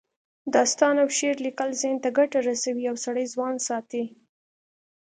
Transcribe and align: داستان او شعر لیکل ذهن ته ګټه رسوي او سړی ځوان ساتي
داستان 0.55 0.95
او 1.03 1.07
شعر 1.17 1.35
لیکل 1.45 1.69
ذهن 1.81 1.97
ته 2.03 2.09
ګټه 2.17 2.37
رسوي 2.49 2.85
او 2.91 2.95
سړی 3.05 3.25
ځوان 3.33 3.55
ساتي 3.67 4.03